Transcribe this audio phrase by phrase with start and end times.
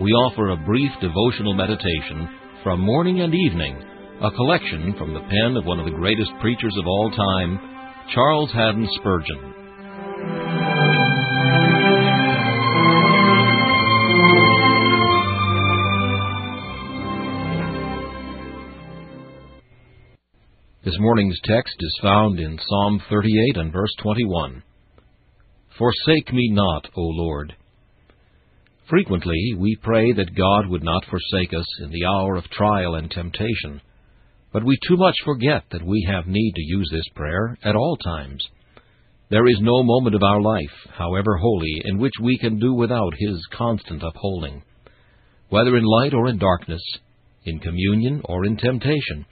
[0.00, 2.26] we offer a brief devotional meditation
[2.64, 3.76] from morning and evening,
[4.22, 7.60] a collection from the pen of one of the greatest preachers of all time,
[8.14, 9.54] Charles Haddon Spurgeon.
[20.82, 24.62] This morning's text is found in Psalm 38 and verse 21.
[25.76, 27.54] Forsake me not, O Lord.
[28.90, 33.08] Frequently we pray that God would not forsake us in the hour of trial and
[33.08, 33.80] temptation,
[34.52, 37.96] but we too much forget that we have need to use this prayer at all
[37.98, 38.44] times.
[39.30, 43.12] There is no moment of our life, however holy, in which we can do without
[43.16, 44.64] His constant upholding.
[45.50, 46.82] Whether in light or in darkness,
[47.44, 49.24] in communion or in temptation,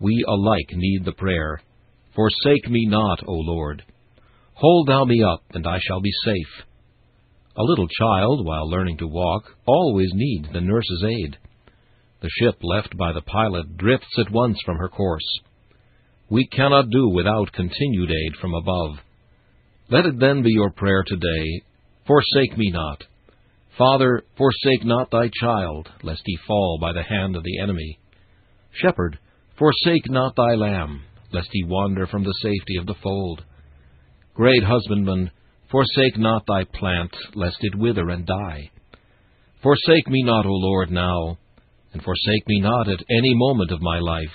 [0.00, 1.60] we alike need the prayer,
[2.16, 3.84] Forsake me not, O Lord.
[4.54, 6.66] Hold thou me up, and I shall be safe.
[7.56, 11.38] A little child, while learning to walk, always needs the nurse's aid.
[12.20, 15.40] The ship left by the pilot drifts at once from her course.
[16.28, 18.98] We cannot do without continued aid from above.
[19.88, 21.62] Let it then be your prayer today,
[22.06, 23.02] Forsake me not.
[23.76, 27.98] Father, forsake not thy child, lest he fall by the hand of the enemy.
[28.72, 29.18] Shepherd,
[29.58, 31.02] forsake not thy lamb,
[31.32, 33.44] lest he wander from the safety of the fold.
[34.34, 35.32] Great husbandman,
[35.76, 38.70] Forsake not thy plant, lest it wither and die.
[39.62, 41.36] Forsake me not, O Lord, now,
[41.92, 44.32] and forsake me not at any moment of my life.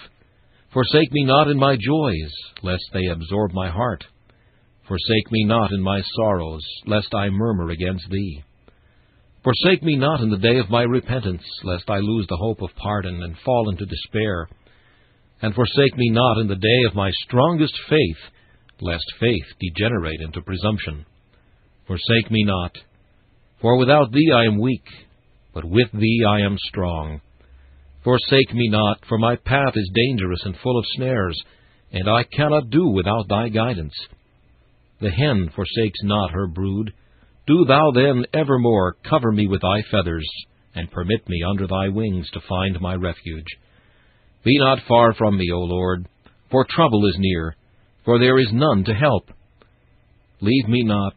[0.71, 2.31] Forsake me not in my joys,
[2.61, 4.03] lest they absorb my heart.
[4.87, 8.43] Forsake me not in my sorrows, lest I murmur against thee.
[9.43, 12.69] Forsake me not in the day of my repentance, lest I lose the hope of
[12.75, 14.47] pardon and fall into despair.
[15.41, 18.31] And forsake me not in the day of my strongest faith,
[18.79, 21.03] lest faith degenerate into presumption.
[21.87, 22.75] Forsake me not.
[23.61, 24.85] For without thee I am weak,
[25.53, 27.21] but with thee I am strong.
[28.03, 31.39] Forsake me not, for my path is dangerous and full of snares,
[31.91, 33.93] and I cannot do without thy guidance.
[35.01, 36.93] The hen forsakes not her brood.
[37.47, 40.27] Do thou then evermore cover me with thy feathers,
[40.73, 43.47] and permit me under thy wings to find my refuge.
[44.43, 46.07] Be not far from me, O Lord,
[46.49, 47.55] for trouble is near,
[48.05, 49.29] for there is none to help.
[50.39, 51.13] Leave me not,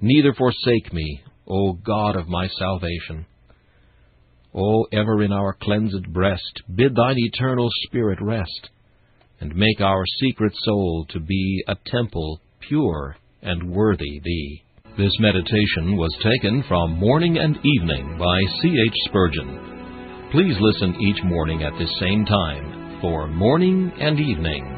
[0.00, 3.26] neither forsake me, O God of my salvation.
[4.54, 8.70] O ever in our cleansed breast, bid thine eternal Spirit rest.
[9.40, 14.62] and make our secret soul to be a temple pure and worthy Thee.
[14.96, 18.74] This meditation was taken from Morning and Evening by C.
[18.84, 18.94] H.
[19.04, 20.28] Spurgeon.
[20.32, 24.77] Please listen each morning at this same time for Morning and Evening.